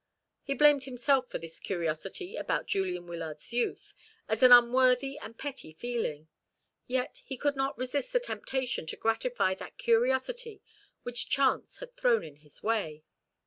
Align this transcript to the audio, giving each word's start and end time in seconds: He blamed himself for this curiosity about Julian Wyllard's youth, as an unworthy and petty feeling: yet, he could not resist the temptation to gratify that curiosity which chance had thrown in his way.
He 0.41 0.55
blamed 0.55 0.85
himself 0.85 1.29
for 1.29 1.37
this 1.37 1.59
curiosity 1.59 2.35
about 2.35 2.65
Julian 2.65 3.05
Wyllard's 3.05 3.53
youth, 3.53 3.93
as 4.27 4.41
an 4.41 4.51
unworthy 4.51 5.19
and 5.19 5.37
petty 5.37 5.73
feeling: 5.73 6.27
yet, 6.87 7.21
he 7.23 7.37
could 7.37 7.55
not 7.55 7.77
resist 7.77 8.11
the 8.11 8.19
temptation 8.19 8.87
to 8.87 8.95
gratify 8.97 9.53
that 9.53 9.77
curiosity 9.77 10.63
which 11.03 11.29
chance 11.29 11.77
had 11.77 11.95
thrown 11.95 12.23
in 12.23 12.37
his 12.37 12.63
way. 12.63 13.03